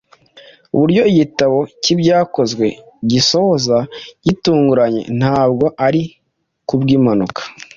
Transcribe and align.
Uburyo 0.75 1.01
igitabo 1.11 1.57
cy’Ibyakozwe 1.81 2.65
gisoza 3.11 3.77
gitunguranye 4.25 5.01
ntabwo 5.19 5.65
ari 5.87 6.01
kubw’impanuka. 6.67 7.41